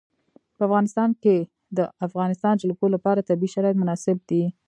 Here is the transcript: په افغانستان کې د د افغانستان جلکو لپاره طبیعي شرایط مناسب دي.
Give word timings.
په 0.57 0.61
افغانستان 0.67 1.09
کې 1.23 1.37
د 1.45 1.47
د 1.77 1.79
افغانستان 2.07 2.53
جلکو 2.61 2.85
لپاره 2.95 3.25
طبیعي 3.29 3.51
شرایط 3.55 3.75
مناسب 3.81 4.17
دي. 4.29 4.43